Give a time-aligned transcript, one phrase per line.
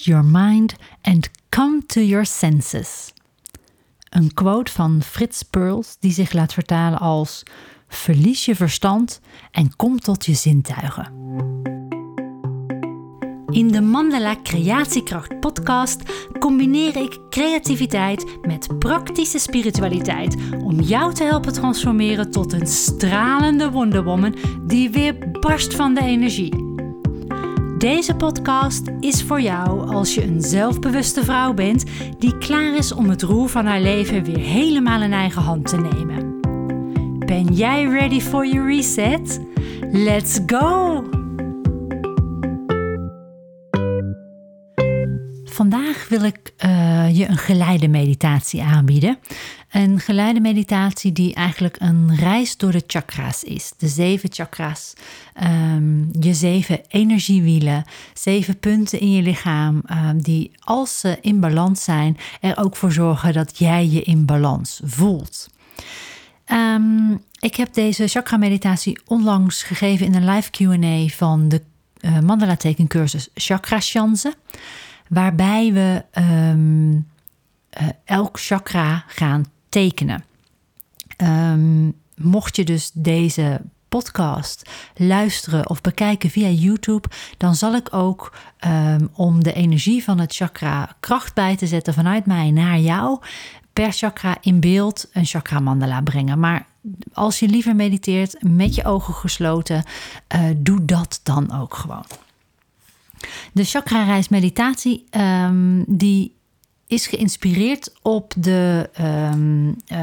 [0.00, 3.12] Your mind and come to your senses.
[4.10, 7.42] Een quote van Frits Perls die zich laat vertalen als:
[7.88, 9.20] Verlies je verstand
[9.50, 11.12] en kom tot je zintuigen.
[13.50, 16.02] In de Mandala Creatiekracht podcast
[16.38, 24.36] combineer ik creativiteit met praktische spiritualiteit om jou te helpen transformeren tot een stralende wonderwoman
[24.66, 26.61] die weer barst van de energie.
[27.82, 31.84] Deze podcast is voor jou als je een zelfbewuste vrouw bent
[32.18, 35.76] die klaar is om het roer van haar leven weer helemaal in eigen hand te
[35.76, 36.40] nemen.
[37.18, 39.40] Ben jij ready for your reset?
[39.90, 41.21] Let's go!
[45.62, 49.18] Vandaag wil ik uh, je een geleide meditatie aanbieden.
[49.70, 53.72] Een geleide meditatie die eigenlijk een reis door de chakra's is.
[53.78, 54.92] De zeven chakra's,
[55.42, 57.84] um, je zeven energiewielen,
[58.14, 62.92] zeven punten in je lichaam um, die als ze in balans zijn, er ook voor
[62.92, 65.48] zorgen dat jij je in balans voelt.
[66.46, 71.62] Um, ik heb deze chakra meditatie onlangs gegeven in een live Q&A van de
[72.00, 74.34] uh, mandala tekencursus Chakra Chance
[75.12, 80.24] waarbij we um, uh, elk chakra gaan tekenen.
[81.16, 88.36] Um, mocht je dus deze podcast luisteren of bekijken via YouTube, dan zal ik ook
[88.66, 93.18] um, om de energie van het chakra kracht bij te zetten vanuit mij naar jou,
[93.72, 96.40] per chakra in beeld een chakra mandala brengen.
[96.40, 96.66] Maar
[97.12, 99.84] als je liever mediteert met je ogen gesloten,
[100.34, 102.04] uh, doe dat dan ook gewoon.
[103.52, 106.36] De chakra-reis meditatie um, die
[106.86, 109.98] is geïnspireerd op de um, uh,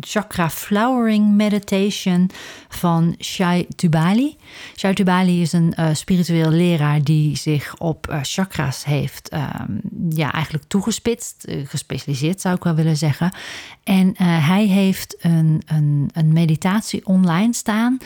[0.00, 2.30] chakra flowering meditation
[2.68, 4.36] van Shai Tubali.
[4.76, 10.32] Shai Tubali is een uh, spiritueel leraar die zich op uh, chakras heeft um, ja,
[10.32, 13.32] eigenlijk toegespitst, gespecialiseerd zou ik wel willen zeggen.
[13.84, 17.98] En hij heeft een, een, een meditatie online staan.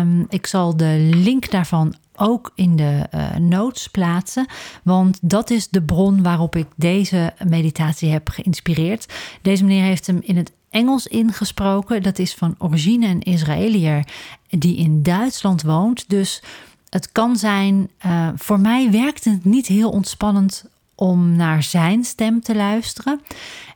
[0.00, 4.46] Um, ik zal de link daarvan ook in de notes plaatsen.
[4.82, 9.12] Want dat is de bron waarop ik deze meditatie heb geïnspireerd.
[9.42, 12.02] Deze meneer heeft hem in het Engels ingesproken.
[12.02, 14.06] Dat is van origine een Israëliër
[14.48, 16.08] die in Duitsland woont.
[16.08, 16.42] Dus
[16.88, 22.40] het kan zijn, uh, voor mij werkt het niet heel ontspannend om naar zijn stem
[22.40, 23.20] te luisteren.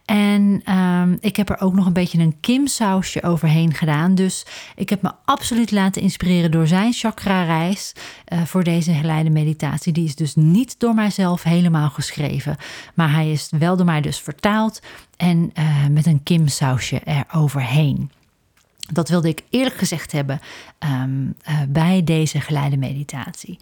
[0.06, 4.14] En um, ik heb er ook nog een beetje een Kim-sausje overheen gedaan.
[4.14, 4.46] Dus
[4.76, 7.92] ik heb me absoluut laten inspireren door zijn chakra-reis
[8.28, 9.92] uh, voor deze geleide meditatie.
[9.92, 12.56] Die is dus niet door mijzelf helemaal geschreven.
[12.94, 14.80] Maar hij is wel door mij dus vertaald
[15.16, 18.10] en uh, met een Kim-sausje eroverheen.
[18.92, 20.40] Dat wilde ik eerlijk gezegd hebben
[21.02, 23.58] um, uh, bij deze geleide meditatie.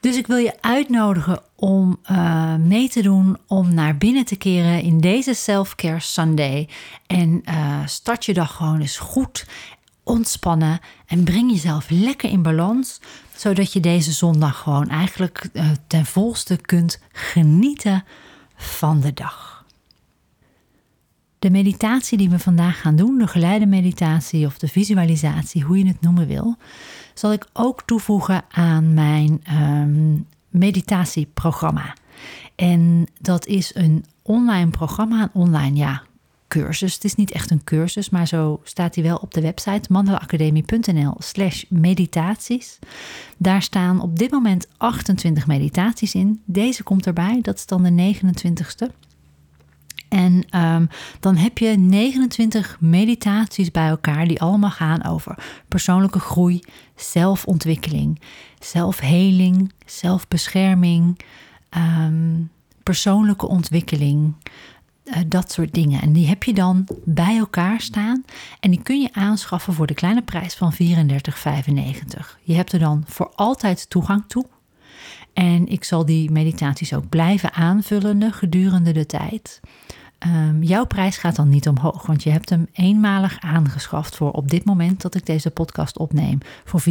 [0.00, 4.82] Dus ik wil je uitnodigen om uh, mee te doen om naar binnen te keren
[4.82, 6.68] in deze Self-Care Sunday.
[7.06, 9.46] En uh, start je dag gewoon eens goed,
[10.02, 13.00] ontspannen en breng jezelf lekker in balans.
[13.36, 18.04] Zodat je deze zondag gewoon eigenlijk uh, ten volste kunt genieten
[18.56, 19.64] van de dag.
[21.38, 25.86] De meditatie die we vandaag gaan doen, de geleide meditatie of de visualisatie, hoe je
[25.86, 26.56] het noemen wil,
[27.20, 31.94] zal ik ook toevoegen aan mijn um, meditatieprogramma.
[32.54, 36.02] En dat is een online programma, een online ja,
[36.48, 36.94] cursus.
[36.94, 41.14] Het is niet echt een cursus, maar zo staat hij wel op de website mandelaacademie.nl
[41.18, 42.78] slash meditaties.
[43.36, 46.40] Daar staan op dit moment 28 meditaties in.
[46.44, 49.09] Deze komt erbij, dat is dan de 29ste.
[50.10, 50.88] En um,
[51.20, 55.38] dan heb je 29 meditaties bij elkaar die allemaal gaan over
[55.68, 56.60] persoonlijke groei,
[56.96, 58.20] zelfontwikkeling,
[58.58, 61.20] zelfheling, zelfbescherming,
[61.76, 62.50] um,
[62.82, 64.34] persoonlijke ontwikkeling.
[65.04, 66.00] Uh, dat soort dingen.
[66.02, 68.24] En die heb je dan bij elkaar staan.
[68.60, 70.78] En die kun je aanschaffen voor de kleine prijs van 34,95.
[72.42, 74.46] Je hebt er dan voor altijd toegang toe.
[75.32, 79.60] En ik zal die meditaties ook blijven aanvullen gedurende de tijd.
[80.26, 84.50] Um, jouw prijs gaat dan niet omhoog, want je hebt hem eenmalig aangeschaft voor op
[84.50, 86.90] dit moment dat ik deze podcast opneem voor 34,95.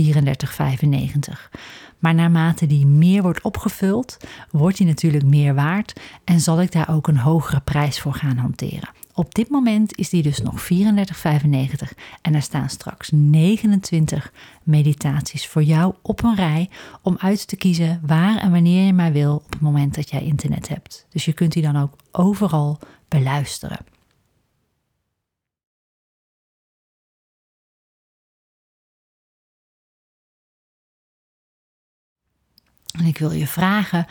[1.99, 4.17] Maar naarmate die meer wordt opgevuld,
[4.51, 8.37] wordt die natuurlijk meer waard en zal ik daar ook een hogere prijs voor gaan
[8.37, 8.89] hanteren.
[9.19, 10.77] Op dit moment is die dus nog 34,95
[12.21, 14.33] en er staan straks 29
[14.63, 16.69] meditaties voor jou op een rij
[17.01, 20.23] om uit te kiezen waar en wanneer je maar wil op het moment dat jij
[20.23, 21.05] internet hebt.
[21.09, 23.79] Dus je kunt die dan ook overal beluisteren.
[32.91, 34.05] En ik wil je vragen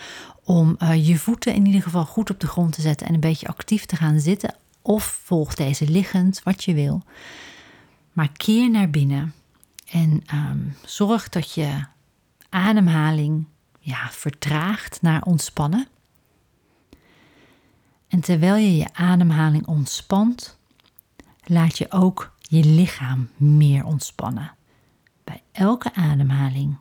[0.45, 3.21] om uh, je voeten in ieder geval goed op de grond te zetten en een
[3.21, 4.55] beetje actief te gaan zitten.
[4.83, 7.03] Of volg deze liggend, wat je wil.
[8.13, 9.35] Maar keer naar binnen
[9.87, 11.85] en um, zorg dat je
[12.49, 13.45] ademhaling
[13.81, 15.89] ja, vertraagt naar ontspannen.
[18.09, 20.59] En terwijl je je ademhaling ontspant,
[21.45, 24.53] laat je ook je lichaam meer ontspannen.
[25.25, 26.79] Bij elke ademhaling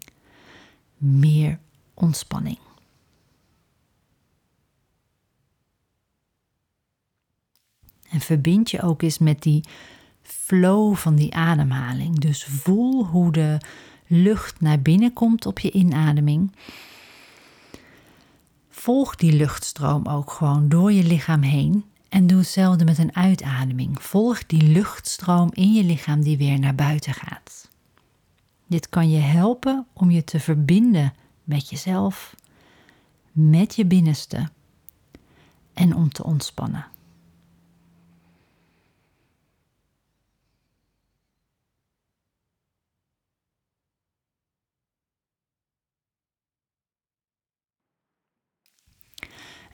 [0.97, 1.59] meer
[1.93, 2.57] ontspanning.
[8.09, 9.63] En verbind je ook eens met die
[10.21, 12.19] flow van die ademhaling.
[12.19, 13.57] Dus voel hoe de
[14.07, 16.51] lucht naar binnen komt op je inademing.
[18.69, 21.85] Volg die luchtstroom ook gewoon door je lichaam heen.
[22.09, 24.01] En doe hetzelfde met een uitademing.
[24.01, 27.69] Volg die luchtstroom in je lichaam die weer naar buiten gaat.
[28.67, 31.13] Dit kan je helpen om je te verbinden
[31.43, 32.35] met jezelf,
[33.31, 34.49] met je binnenste
[35.73, 36.85] en om te ontspannen.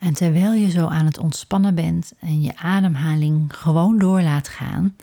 [0.03, 4.95] En terwijl je zo aan het ontspannen bent en je ademhaling gewoon door laat gaan,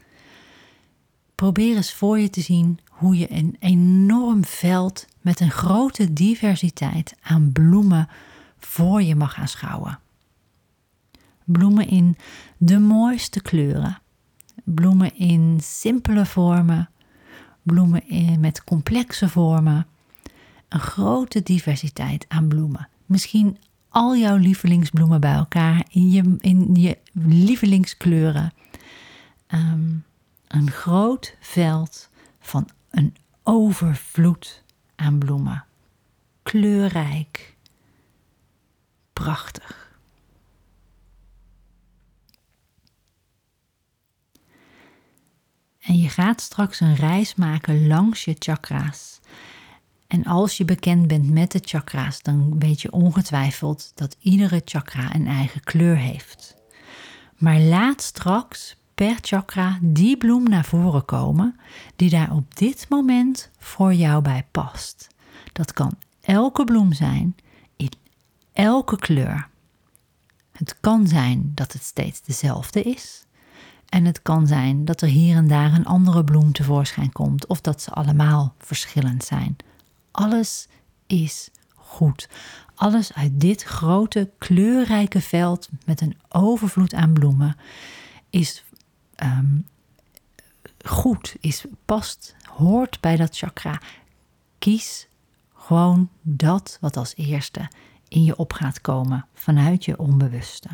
[1.35, 7.15] probeer eens voor je te zien hoe je een enorm veld met een grote diversiteit
[7.23, 8.09] aan bloemen
[8.59, 9.99] voor je mag aanschouwen.
[11.45, 12.17] Bloemen in
[12.57, 13.99] de mooiste kleuren,
[14.65, 16.91] bloemen in simpele vormen,
[17.63, 19.87] bloemen in, met complexe vormen.
[20.69, 22.89] Een grote diversiteit aan bloemen.
[23.07, 23.57] Misschien
[23.91, 28.53] al jouw lievelingsbloemen bij elkaar in je, in je lievelingskleuren.
[29.47, 29.95] Ehm,
[30.47, 32.11] een groot veld
[32.41, 34.63] van een overvloed
[34.97, 35.65] aan bloemen.
[36.43, 37.57] Kleurrijk.
[39.13, 39.99] Prachtig.
[45.81, 49.21] En je gaat straks een reis maken langs je chakra's.
[50.11, 55.15] En als je bekend bent met de chakra's, dan weet je ongetwijfeld dat iedere chakra
[55.15, 56.57] een eigen kleur heeft.
[57.37, 61.57] Maar laat straks per chakra die bloem naar voren komen
[61.97, 65.09] die daar op dit moment voor jou bij past.
[65.53, 67.37] Dat kan elke bloem zijn
[67.77, 67.91] in
[68.53, 69.49] elke kleur.
[70.53, 73.25] Het kan zijn dat het steeds dezelfde is.
[73.89, 77.61] En het kan zijn dat er hier en daar een andere bloem tevoorschijn komt of
[77.61, 79.57] dat ze allemaal verschillend zijn.
[80.11, 80.69] Alles
[81.07, 82.29] is goed.
[82.75, 87.57] Alles uit dit grote kleurrijke veld met een overvloed aan bloemen
[88.31, 88.65] is
[89.21, 89.59] Ehm,
[90.85, 93.81] goed is, past, hoort bij dat chakra.
[94.59, 95.09] Kies
[95.55, 97.69] gewoon dat wat als eerste
[98.09, 100.69] in je op gaat komen vanuit je onbewuste.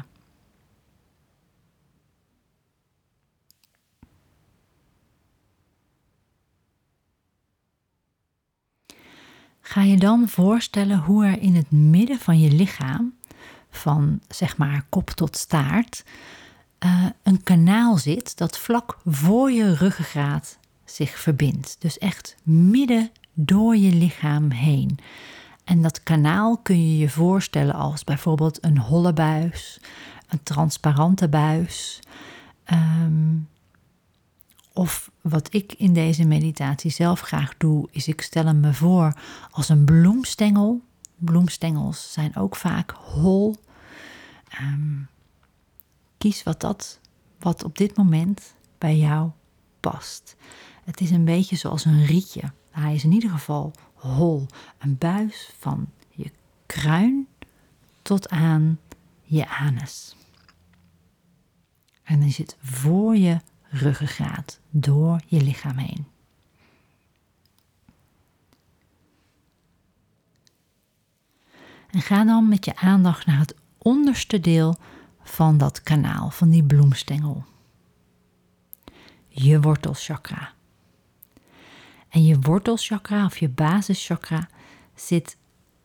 [9.69, 13.15] Ga je dan voorstellen hoe er in het midden van je lichaam,
[13.71, 16.05] van zeg maar kop tot staart,
[16.85, 21.77] uh, een kanaal zit dat vlak voor je ruggengraat zich verbindt.
[21.79, 24.99] Dus echt midden door je lichaam heen.
[25.65, 29.81] En dat kanaal kun je je voorstellen als bijvoorbeeld een holle buis,
[30.29, 32.01] een transparante buis.
[32.73, 33.49] Um,
[34.77, 39.17] of wat ik in deze meditatie zelf graag doe, is ik stel hem me voor
[39.51, 40.81] als een bloemstengel.
[41.17, 43.57] Bloemstengels zijn ook vaak hol.
[44.61, 45.09] Um,
[46.19, 47.01] kies wat dat
[47.39, 49.31] wat op dit moment bij jou
[49.81, 50.37] past.
[50.85, 52.53] Het is een beetje zoals een rietje.
[52.71, 54.47] Hij is in ieder geval hol.
[54.79, 56.31] Een buis van je
[56.67, 57.27] kruin
[58.03, 58.79] tot aan
[59.23, 60.17] je anus.
[62.03, 63.41] En hij zit voor je
[63.79, 66.07] ruggengraat, door je lichaam heen.
[71.91, 74.77] En ga dan met je aandacht naar het onderste deel
[75.23, 77.45] van dat kanaal, van die bloemstengel.
[79.29, 80.53] Je wortelchakra.
[82.09, 84.49] En je wortelchakra of je basischakra
[84.95, 85.37] zit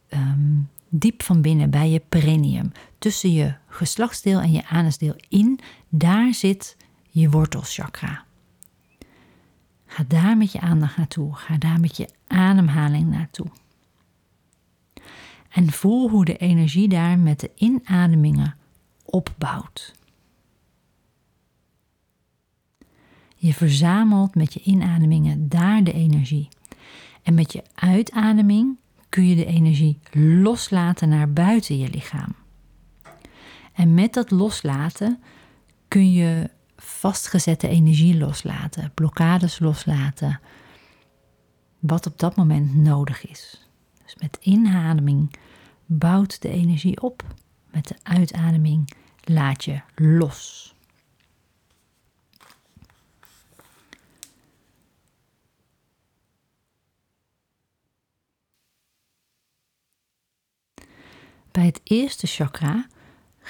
[0.08, 2.72] ehm, diep van binnen bij je perineum.
[2.98, 6.78] Tussen je geslachtsdeel en je anusdeel in, daar zit
[7.12, 8.26] je wortelchakra.
[9.86, 11.36] Ga daar met je aandacht naartoe.
[11.36, 13.48] Ga daar met je ademhaling naartoe.
[15.50, 18.56] En voel hoe de energie daar met de inademingen
[19.06, 19.94] opbouwt.
[23.36, 26.50] Je verzamelt met je inademingen daar de energie.
[27.24, 28.78] En met je uitademing
[29.10, 32.36] kun je de energie loslaten naar buiten je lichaam.
[33.74, 35.20] En met dat loslaten
[35.88, 36.50] kun je
[36.92, 40.40] vastgezette energie loslaten, blokkades loslaten,
[41.80, 43.70] wat op dat moment nodig is.
[44.04, 45.36] Dus met inademing
[45.86, 47.24] bouwt de energie op,
[47.72, 48.94] met de uitademing
[49.24, 50.70] laat je los.
[61.52, 62.88] Bij het eerste chakra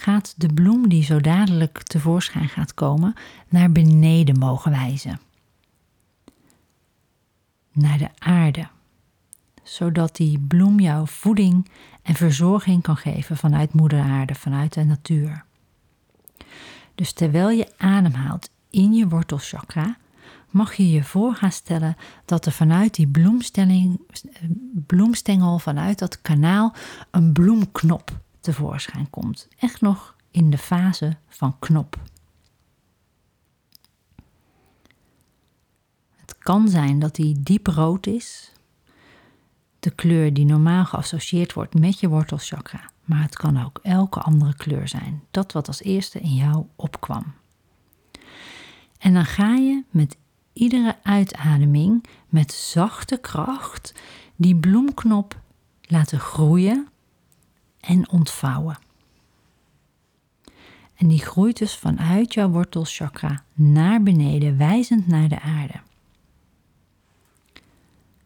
[0.01, 3.13] gaat de bloem die zo dadelijk tevoorschijn gaat komen
[3.49, 5.19] naar beneden mogen wijzen.
[7.71, 8.67] Naar de aarde.
[9.63, 11.69] Zodat die bloem jou voeding
[12.01, 15.43] en verzorging kan geven vanuit moeder aarde, vanuit de natuur.
[16.95, 19.97] Dus terwijl je ademhaalt in je wortelchakra,
[20.49, 23.07] mag je je voor gaan stellen dat er vanuit die
[24.85, 26.73] bloemstengel, vanuit dat kanaal,
[27.11, 29.47] een bloemknop tevoorschijn komt.
[29.57, 31.99] Echt nog in de fase van knop.
[36.15, 38.51] Het kan zijn dat die diep rood is,
[39.79, 42.89] de kleur die normaal geassocieerd wordt met je wortelchakra.
[43.05, 47.33] Maar het kan ook elke andere kleur zijn, dat wat als eerste in jou opkwam.
[48.97, 50.17] En dan ga je met
[50.53, 53.93] iedere uitademing met zachte kracht
[54.35, 55.39] die bloemknop
[55.81, 56.87] laten groeien
[57.81, 58.79] en ontvouwen.
[60.95, 65.79] En die groeit dus vanuit jouw wortelchakra naar beneden, wijzend naar de aarde.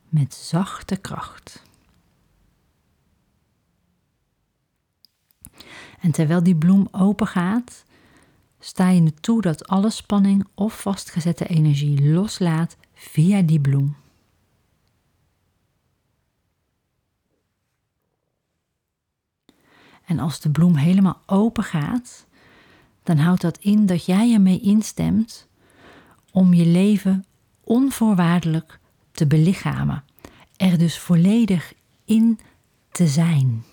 [0.10, 1.64] Met zachte kracht.
[6.00, 7.84] En terwijl die bloem open gaat,
[8.60, 13.96] sta je er toe dat alle spanning of vastgezette energie loslaat via die bloem.
[20.06, 22.26] En als de bloem helemaal open gaat,
[23.04, 25.48] dan houdt dat in dat jij ermee instemt
[26.32, 27.26] om je leven
[27.64, 28.80] onvoorwaardelijk
[29.12, 30.04] te belichamen.
[30.58, 31.74] Er dus volledig
[32.06, 32.40] in
[32.92, 33.64] te zijn.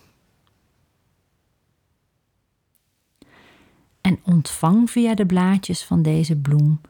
[4.00, 6.80] En ontvang via de blaadjes van deze bloem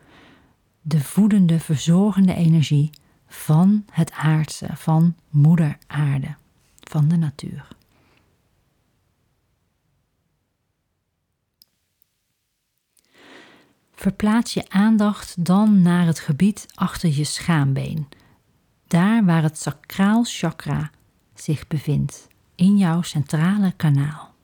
[0.83, 2.91] de voedende, verzorgende energie
[3.27, 6.35] van het aardse, van Moeder Aarde,
[6.81, 7.69] van de natuur.
[14.03, 18.09] Verplaats je aandacht dan naar het gebied achter je schaambeen,
[18.87, 20.91] daar waar het sacraal chakra
[21.35, 24.35] zich bevindt, in jouw centrale kanaal.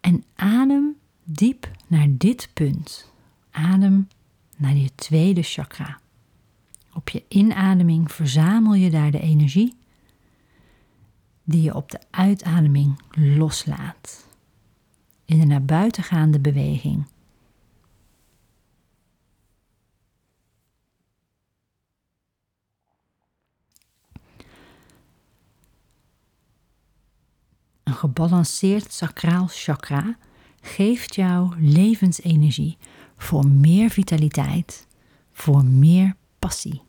[0.00, 3.12] En adem diep naar dit punt.
[3.50, 4.08] Adem
[4.56, 5.98] naar je tweede chakra.
[6.92, 9.76] Op je inademing verzamel je daar de energie
[11.44, 14.26] die je op de uitademing loslaat
[15.24, 17.06] in de naar buiten gaande beweging.
[27.82, 30.16] Een gebalanceerd sacraal chakra
[30.60, 32.76] geeft jou levensenergie
[33.16, 34.86] voor meer vitaliteit,
[35.32, 36.82] voor meer passie.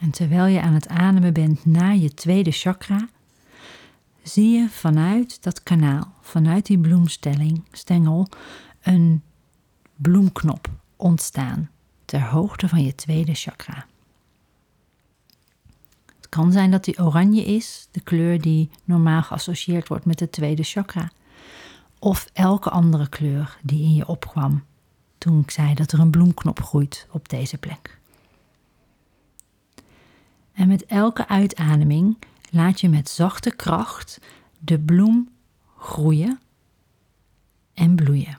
[0.00, 3.08] En terwijl je aan het ademen bent naar je tweede chakra,
[4.22, 8.28] zie je vanuit dat kanaal, vanuit die bloemstelling, stengel,
[8.82, 9.22] een
[9.96, 11.70] bloemknop ontstaan
[12.04, 13.86] ter hoogte van je tweede chakra.
[16.16, 20.32] Het kan zijn dat die oranje is, de kleur die normaal geassocieerd wordt met het
[20.32, 21.10] tweede chakra,
[21.98, 24.64] of elke andere kleur die in je opkwam
[25.18, 27.98] toen ik zei dat er een bloemknop groeit op deze plek.
[30.52, 32.16] En met elke uitademing
[32.52, 34.18] laat je met zachte kracht
[34.58, 35.28] de bloem
[35.78, 36.40] groeien
[37.74, 38.38] en bloeien.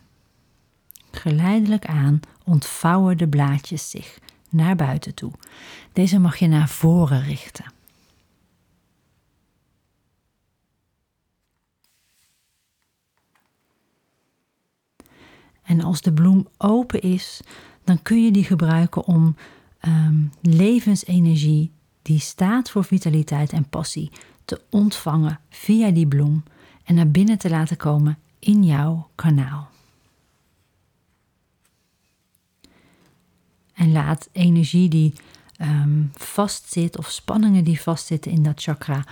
[1.12, 5.32] Geleidelijk aan ontvouwen de blaadjes zich naar buiten toe.
[5.94, 7.66] Deze mag je naar voren richten.
[15.64, 17.42] En als de bloem open is,
[17.84, 19.36] dan kun je die gebruiken om
[19.82, 21.72] um, levensenergie
[22.04, 24.12] die staat voor vitaliteit en passie,
[24.46, 26.44] te ontvangen via die bloem
[26.84, 29.70] en naar binnen te laten komen in jouw kanaal.
[33.74, 35.14] En laat energie die
[35.62, 39.04] um, vastzit of spanningen die vastzitten in dat chakra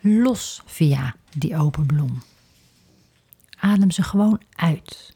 [0.00, 2.22] los via die open bloem.
[3.58, 5.14] Adem ze gewoon uit.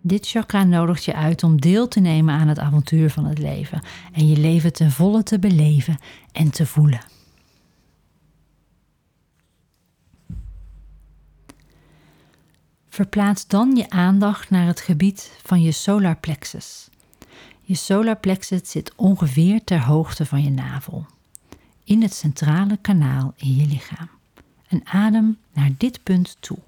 [0.00, 3.82] Dit chakra nodigt je uit om deel te nemen aan het avontuur van het leven
[4.12, 5.98] en je leven ten volle te beleven
[6.32, 7.00] en te voelen.
[12.88, 16.88] Verplaats dan je aandacht naar het gebied van je solar plexus.
[17.60, 21.06] Je solar plexus zit ongeveer ter hoogte van je navel,
[21.84, 24.08] in het centrale kanaal in je lichaam.
[24.68, 26.58] En adem naar dit punt toe.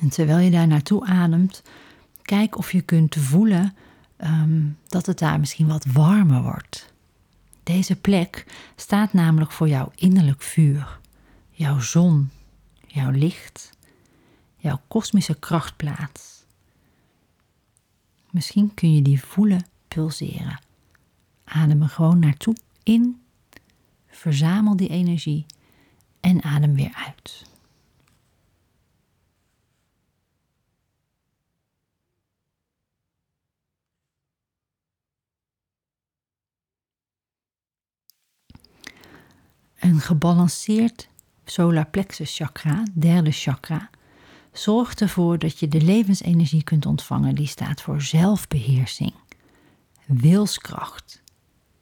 [0.00, 1.62] En terwijl je daar naartoe ademt,
[2.22, 3.74] kijk of je kunt voelen
[4.18, 6.92] um, dat het daar misschien wat warmer wordt.
[7.62, 10.98] Deze plek staat namelijk voor jouw innerlijk vuur,
[11.50, 12.30] jouw zon,
[12.86, 13.70] jouw licht,
[14.56, 16.44] jouw kosmische krachtplaats.
[18.30, 20.60] Misschien kun je die voelen pulseren.
[21.44, 23.20] Adem er gewoon naartoe in,
[24.08, 25.46] verzamel die energie
[26.20, 27.44] en adem weer uit.
[39.86, 41.08] Een gebalanceerd
[41.44, 43.90] solar plexus chakra, derde chakra,
[44.52, 49.12] zorgt ervoor dat je de levensenergie kunt ontvangen die staat voor zelfbeheersing,
[50.06, 51.22] wilskracht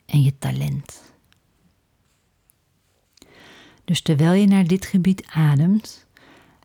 [0.07, 1.13] en je talent.
[3.85, 6.07] Dus terwijl je naar dit gebied ademt,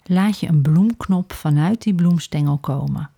[0.04, 3.12] laat je een bloemknop vanuit die bloemstengel komen.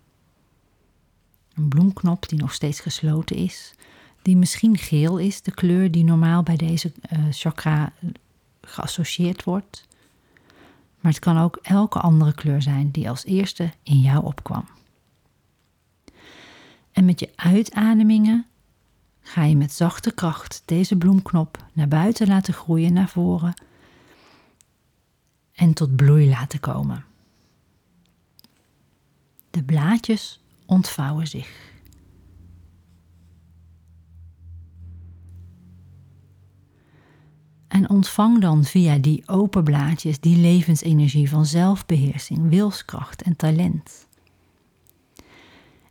[1.54, 3.74] Een bloemknop die nog steeds gesloten is,
[4.22, 7.92] die misschien geel is, de kleur die normaal bij deze uh, chakra
[8.60, 9.86] geassocieerd wordt.
[11.00, 14.68] Maar het kan ook elke andere kleur zijn die als eerste in jou opkwam.
[16.92, 18.46] En met je uitademingen
[19.20, 23.54] ga je met zachte kracht deze bloemknop naar buiten laten groeien naar voren
[25.52, 27.04] en tot bloei laten komen.
[29.50, 31.71] De blaadjes ontvouwen zich.
[37.92, 44.06] Ontvang dan via die open blaadjes die levensenergie van zelfbeheersing, wilskracht en talent.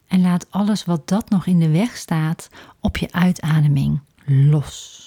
[0.07, 4.99] En laat alles wat dat nog in de weg staat op je uitademing los.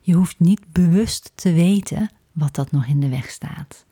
[0.00, 3.84] Je hoeft niet bewust te weten wat dat nog in de weg staat.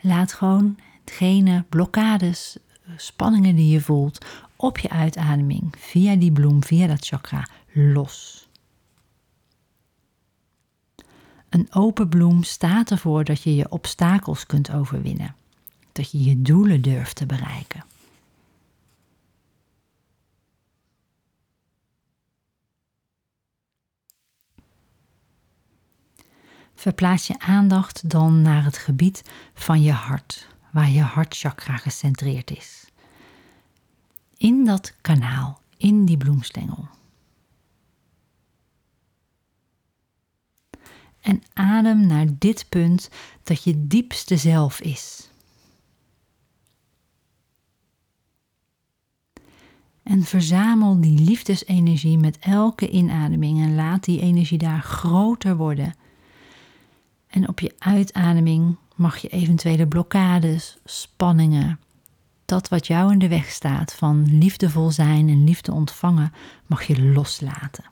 [0.00, 2.56] Laat gewoon hetgene blokkades,
[2.96, 8.48] spanningen die je voelt op je uitademing via die bloem, via dat chakra los.
[11.52, 15.34] Een open bloem staat ervoor dat je je obstakels kunt overwinnen,
[15.92, 17.84] dat je je doelen durft te bereiken.
[26.74, 29.22] Verplaats je aandacht dan naar het gebied
[29.54, 32.84] van je hart, waar je hartchakra gecentreerd is.
[34.36, 36.88] In dat kanaal, in die bloemstengel.
[41.22, 43.10] En adem naar dit punt
[43.42, 45.30] dat je diepste zelf is.
[50.02, 55.94] En verzamel die liefdesenergie met elke inademing en laat die energie daar groter worden.
[57.26, 61.80] En op je uitademing mag je eventuele blokkades, spanningen,
[62.44, 66.32] dat wat jou in de weg staat van liefdevol zijn en liefde ontvangen,
[66.66, 67.84] mag je loslaten.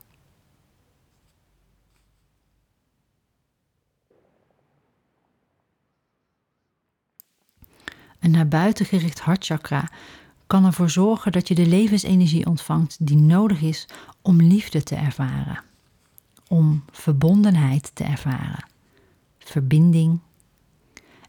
[8.21, 9.89] Een naar buiten gericht hartchakra
[10.47, 13.87] kan ervoor zorgen dat je de levensenergie ontvangt die nodig is
[14.21, 15.63] om liefde te ervaren,
[16.47, 18.65] om verbondenheid te ervaren,
[19.39, 20.19] verbinding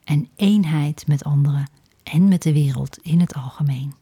[0.05, 1.69] en eenheid met anderen
[2.03, 3.95] en met de wereld in het algemeen.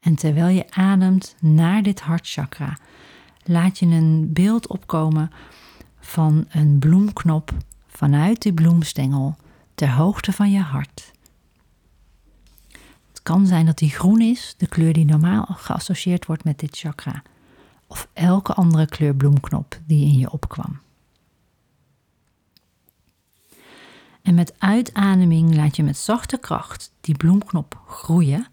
[0.00, 2.78] En terwijl je ademt naar dit hartchakra,
[3.44, 5.30] laat je een beeld opkomen
[6.00, 7.52] van een bloemknop
[7.86, 9.36] vanuit die bloemstengel
[9.74, 11.12] ter hoogte van je hart.
[13.08, 16.76] Het kan zijn dat die groen is, de kleur die normaal geassocieerd wordt met dit
[16.76, 17.22] chakra,
[17.86, 20.82] of elke andere kleur bloemknop die in je opkwam.
[24.22, 28.46] En met uitademing laat je met zachte kracht die bloemknop groeien,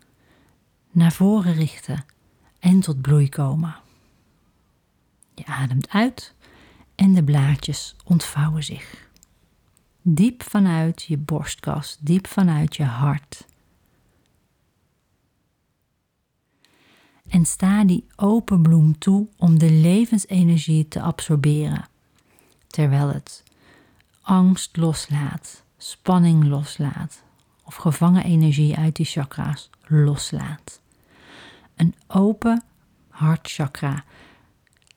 [0.91, 2.06] naar voren richten
[2.60, 3.75] en tot bloei komen.
[5.45, 6.34] Je ademt uit
[6.95, 9.10] en de blaadjes ontvouwen zich.
[10.01, 13.45] Diep vanuit je borstkas, diep vanuit je hart.
[17.27, 21.88] En sta die open bloem toe om de levensenergie te absorberen,
[22.67, 23.43] terwijl het
[24.21, 27.23] angst loslaat, spanning loslaat
[27.63, 30.82] of gevangen energie uit die chakra's loslaat.
[31.75, 32.63] Een open
[33.10, 34.04] hartchakra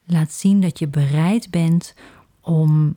[0.05, 1.95] laat zien dat je bereid bent
[2.41, 2.97] om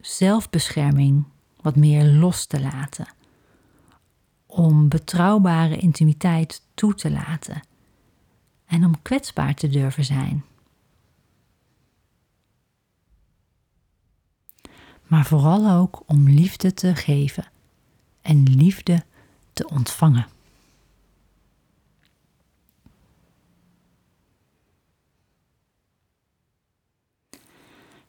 [0.00, 1.24] zelfbescherming
[1.60, 3.06] wat meer los te laten.
[4.46, 7.62] Om betrouwbare intimiteit toe te laten.
[8.66, 10.44] En om kwetsbaar te durven zijn.
[15.06, 17.50] Maar vooral ook om liefde te geven
[18.22, 19.04] en liefde
[19.52, 20.26] te ontvangen.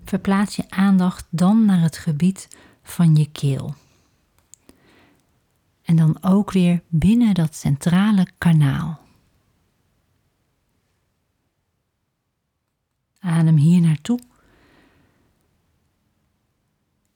[0.05, 2.47] Verplaats je aandacht dan naar het gebied
[2.83, 3.75] van je keel.
[5.83, 8.99] En dan ook weer binnen dat centrale kanaal.
[13.19, 14.19] Adem hier naartoe.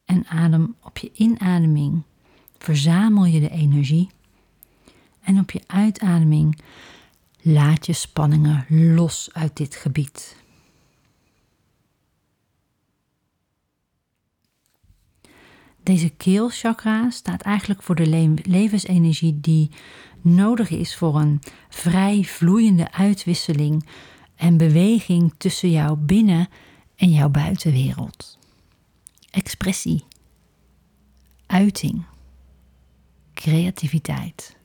[0.05, 2.03] En adem op je inademing.
[2.57, 4.09] Verzamel je de energie.
[5.21, 6.61] En op je uitademing
[7.41, 10.38] laat je spanningen los uit dit gebied.
[15.89, 19.71] Deze keelchakra staat eigenlijk voor de levensenergie die
[20.21, 23.85] nodig is voor een vrij vloeiende uitwisseling
[24.35, 26.47] en beweging tussen jouw binnen-
[26.95, 28.39] en jouw buitenwereld.
[29.29, 30.03] Expressie,
[31.45, 32.05] uiting,
[33.33, 34.57] creativiteit.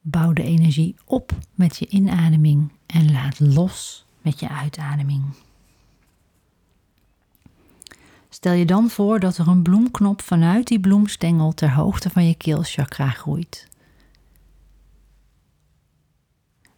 [0.00, 5.24] Bouw de energie op met je inademing en laat los met je uitademing.
[8.28, 12.34] Stel je dan voor dat er een bloemknop vanuit die bloemstengel ter hoogte van je
[12.34, 13.68] keelchakra groeit.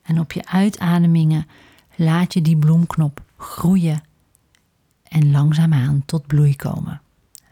[0.02, 1.46] En op je uitademingen
[1.96, 4.02] laat je die bloemknop groeien
[5.02, 7.00] en langzaamaan tot bloei komen.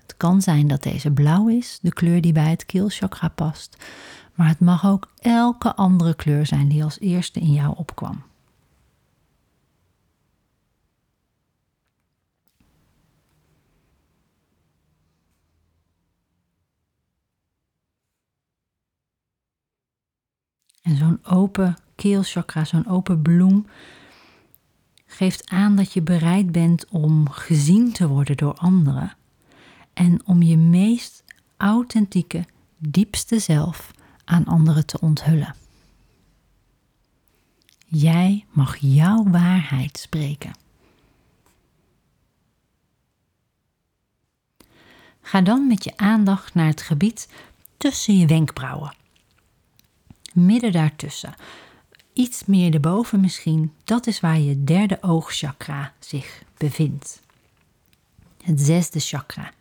[0.03, 3.77] Het kan zijn dat deze blauw is, de kleur die bij het keelchakra past,
[4.35, 8.23] maar het mag ook elke andere kleur zijn die als eerste in jou opkwam.
[20.85, 23.67] En zo'n open keelchakra, zo'n open bloem,
[25.07, 29.17] geeft aan dat je bereid bent om gezien te worden door anderen
[29.93, 31.25] en om je meest
[31.57, 32.45] authentieke,
[32.79, 33.91] diepste zelf
[34.25, 35.55] aan anderen te onthullen.
[37.87, 40.53] Jij mag jouw waarheid spreken.
[45.21, 47.29] Ga dan met je aandacht naar het gebied
[47.77, 49.04] tussen je wenkbrauwen.
[50.35, 51.35] Midden daartussen,
[52.13, 57.23] iets meer erboven misschien, dat is waar je derde oogchakra zich bevindt.
[58.43, 59.53] Het zesde chakra.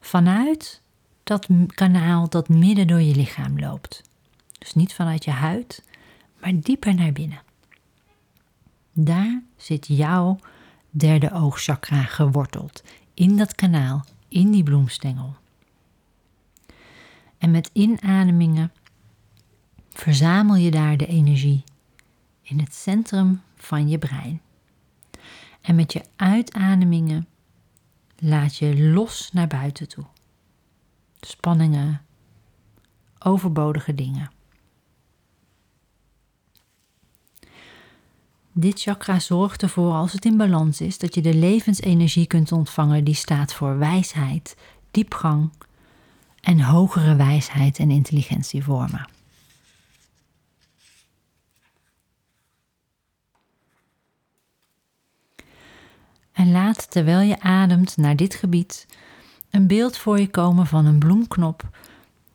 [0.00, 0.80] Vanuit
[1.22, 4.02] dat kanaal dat midden door je lichaam loopt.
[4.58, 5.84] Dus niet vanuit je huid,
[6.40, 7.42] maar dieper naar binnen.
[8.92, 10.38] Daar zit jouw
[10.90, 12.82] derde oogchakra geworteld,
[13.14, 15.36] in dat kanaal, in die bloemstengel.
[17.38, 18.72] En met inademingen
[19.94, 21.64] verzamel je daar de energie
[22.42, 24.40] in het centrum van je brein.
[25.60, 27.26] En met je uitademingen
[28.18, 30.04] laat je los naar buiten toe
[31.26, 32.02] spanningen,
[33.18, 34.30] overbodige dingen.
[38.52, 43.04] Dit chakra zorgt ervoor, als het in balans is, dat je de levensenergie kunt ontvangen
[43.04, 44.56] die staat voor wijsheid,
[44.90, 45.50] diepgang
[46.40, 49.08] en hogere wijsheid en intelligentievormen.
[56.52, 58.86] Laat terwijl je ademt naar dit gebied
[59.50, 61.78] een beeld voor je komen van een bloemknop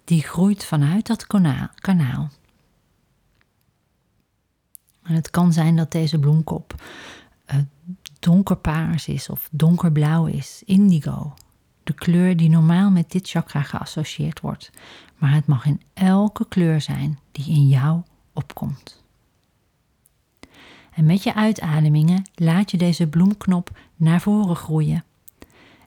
[0.04, 1.28] die groeit vanuit dat
[1.76, 2.30] kanaal.
[5.04, 6.84] Het kan zijn dat deze bloemkop
[7.52, 7.56] uh,
[8.20, 11.34] donkerpaars is of donkerblauw is, indigo.
[11.84, 14.70] De kleur die normaal met dit chakra geassocieerd wordt.
[15.18, 18.02] Maar het mag in elke kleur zijn die in jou
[18.34, 19.04] opkomt.
[20.94, 25.04] En met je uitademingen laat je deze bloemknop naar voren groeien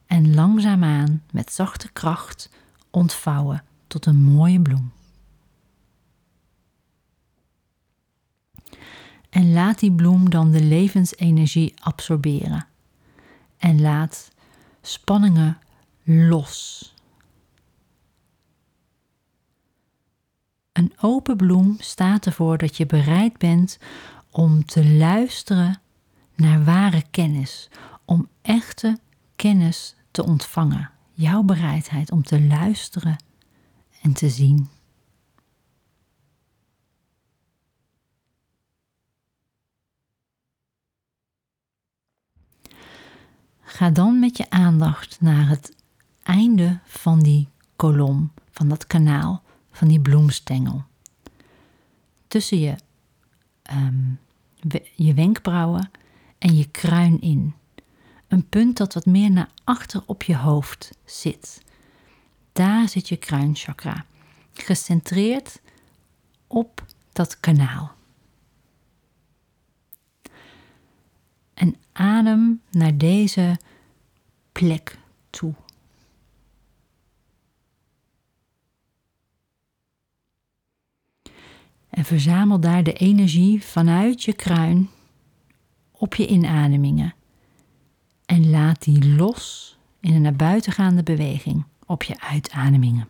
[0.07, 2.51] en langzaamaan met zachte kracht
[2.91, 4.93] ontvouwen tot een mooie bloem.
[9.31, 12.67] En laat die bloem dan de levensenergie absorberen.
[13.59, 14.31] En laat
[14.83, 15.59] spanningen
[16.03, 16.95] los.
[20.73, 23.79] Een open bloem staat ervoor dat je bereid bent
[24.31, 25.81] om te luisteren
[26.35, 27.69] naar ware kennis,
[28.43, 28.99] echte
[29.37, 30.91] kennis te ontvangen.
[31.13, 33.17] Jouw bereidheid om te luisteren
[34.03, 34.69] en te zien.
[43.61, 45.77] Ga dan met je aandacht naar het
[46.23, 50.85] einde van die kolom, van dat kanaal, van die bloemstengel.
[52.29, 52.75] Tussen je,
[53.73, 54.19] um,
[54.95, 55.91] je wenkbrauwen
[56.39, 57.55] en je kruin in.
[58.31, 61.63] Een punt dat wat meer naar achter op je hoofd zit.
[62.53, 64.05] Daar zit je kruinchakra,
[64.53, 65.61] gecentreerd
[66.47, 67.93] op dat kanaal.
[71.55, 73.59] En adem naar deze
[74.53, 74.99] plek
[75.31, 75.55] toe.
[81.89, 84.91] En verzamel daar de energie vanuit je kruin
[85.93, 87.15] op je inademingen.
[88.31, 93.09] En laat die los in een naar buiten gaande beweging op je uitademingen.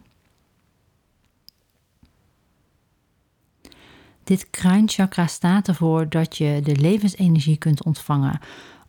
[4.25, 8.41] Dit kruinchakra staat ervoor dat je de levensenergie kunt ontvangen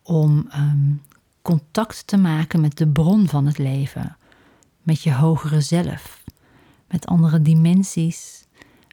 [0.01, 1.01] om um,
[1.41, 4.17] contact te maken met de bron van het leven,
[4.81, 6.23] met je hogere zelf,
[6.87, 8.45] met andere dimensies,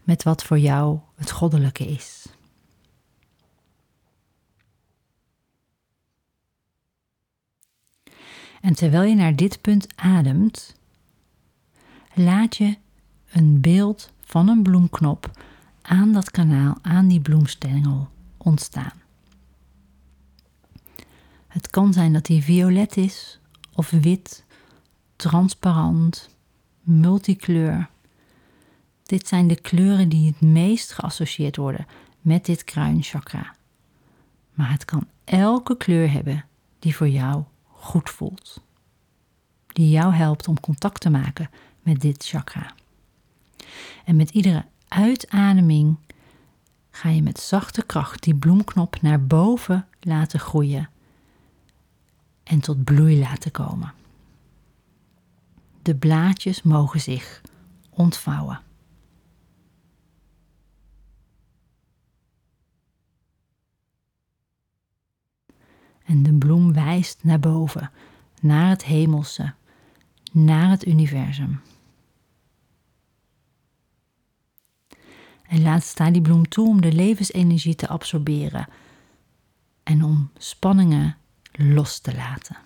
[0.05, 2.27] met wat voor jou het goddelijke is.
[8.69, 10.75] En terwijl je naar dit punt ademt,
[12.15, 12.77] laat je
[13.33, 15.31] een beeld van een bloemknop
[15.83, 18.93] aan dat kanaal, aan die bloemstengel ontstaan.
[21.47, 23.39] Het kan zijn dat die violet is
[23.75, 24.45] of wit,
[25.17, 26.29] transparant,
[26.81, 27.89] multikleur.
[29.03, 31.87] Dit zijn de kleuren die het meest geassocieerd worden
[32.21, 33.55] met dit kruinchakra.
[34.55, 36.45] Maar het kan elke kleur hebben
[36.79, 37.45] die voor jou
[37.79, 38.61] goed voelt.
[39.67, 41.51] Die jou helpt om contact te maken
[41.83, 42.75] met dit chakra.
[44.05, 45.97] En met iedere uitademing
[46.91, 50.91] ga je met zachte kracht die bloemknop naar boven laten groeien
[52.43, 53.93] en tot bloei laten komen.
[55.83, 57.43] De blaadjes mogen zich
[57.91, 58.61] ontvouwen.
[66.05, 66.68] En de bloem
[67.23, 67.91] naar boven,
[68.41, 69.55] naar het hemelse,
[70.33, 71.61] naar het universum.
[75.49, 78.69] En laat sta die bloem toe om de levensenergie te absorberen
[79.83, 81.17] en om spanningen
[81.53, 82.57] los te laten.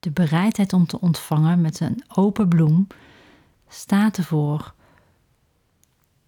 [0.00, 2.86] De bereidheid om te ontvangen met een open bloem
[3.68, 4.74] staat ervoor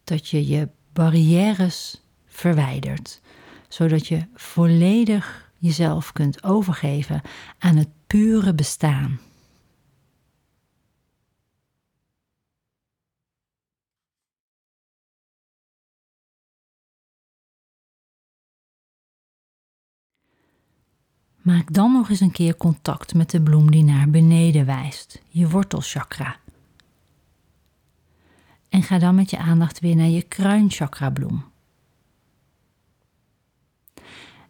[0.05, 3.21] dat je je barrières verwijdert,
[3.77, 7.21] zodat je volledig jezelf kunt overgeven
[7.59, 9.21] aan het pure bestaan.
[21.43, 25.49] Maak dan nog eens een keer contact met de bloem die naar beneden wijst, je
[25.49, 26.37] wortelchakra.
[28.69, 31.55] En ga dan met je aandacht weer naar je kruinchakra bloem.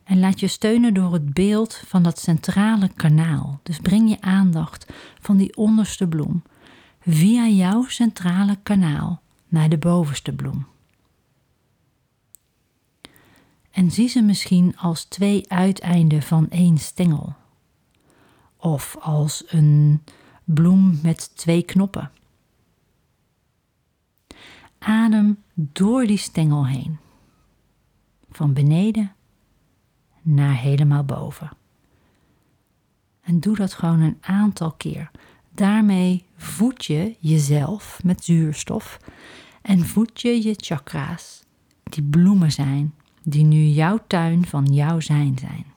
[0.07, 3.61] En laat je steunen door het beeld van dat centrale kanaal.
[3.63, 6.43] Dus breng je aandacht van die onderste bloem
[7.01, 10.67] via jouw centrale kanaal naar de bovenste bloem.
[13.71, 17.35] En zie ze misschien als twee uiteinden van één stengel.
[18.57, 20.03] Of als een
[20.45, 22.11] bloem met twee knoppen.
[24.79, 26.99] Adem door die stengel heen.
[28.31, 29.16] Van beneden
[30.27, 31.51] naar helemaal boven.
[33.21, 35.11] En doe dat gewoon een aantal keer.
[35.51, 38.99] Daarmee voed je jezelf met zuurstof
[39.63, 41.43] en voed je je chakra's,
[41.83, 45.76] die bloemen zijn, die nu jouw tuin van jouw zijn zijn.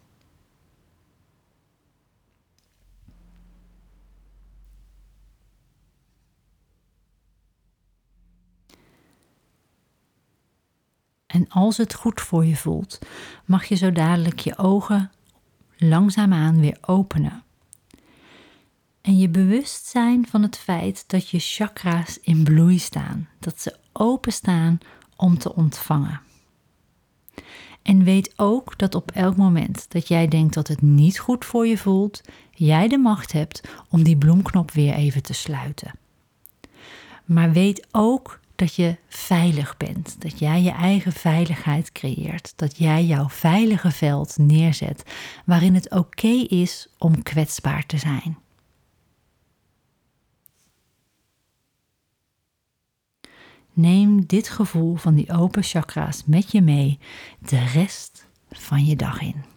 [11.39, 12.99] En als het goed voor je voelt,
[13.45, 15.11] mag je zo dadelijk je ogen
[15.77, 17.43] langzaamaan weer openen.
[19.01, 23.77] En je bewust zijn van het feit dat je chakra's in bloei staan, dat ze
[23.93, 24.77] openstaan
[25.15, 26.21] om te ontvangen.
[27.81, 31.67] En weet ook dat op elk moment dat jij denkt dat het niet goed voor
[31.67, 32.21] je voelt,
[32.51, 35.91] jij de macht hebt om die bloemknop weer even te sluiten.
[37.25, 40.21] Maar weet ook dat je veilig bent.
[40.21, 42.53] Dat jij je eigen veiligheid creëert.
[42.55, 45.03] Dat jij jouw veilige veld neerzet
[45.45, 48.37] waarin het oké is om kwetsbaar te zijn.
[53.73, 56.99] Neem dit gevoel van die open chakra's met je mee
[57.39, 59.48] de rest van je dag in.